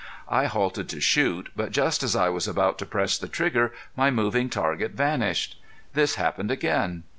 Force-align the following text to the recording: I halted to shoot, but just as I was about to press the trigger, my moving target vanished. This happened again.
I 0.29 0.45
halted 0.45 0.89
to 0.89 0.99
shoot, 0.99 1.49
but 1.55 1.69
just 1.71 2.01
as 2.01 2.15
I 2.15 2.27
was 2.29 2.47
about 2.47 2.79
to 2.79 2.87
press 2.87 3.19
the 3.19 3.27
trigger, 3.27 3.71
my 3.95 4.09
moving 4.09 4.49
target 4.49 4.93
vanished. 4.93 5.61
This 5.93 6.15
happened 6.15 6.49
again. 6.49 7.03